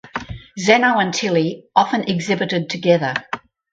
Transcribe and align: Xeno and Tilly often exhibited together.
Xeno 0.59 0.97
and 0.99 1.13
Tilly 1.13 1.65
often 1.75 2.09
exhibited 2.09 2.71
together. 2.71 3.13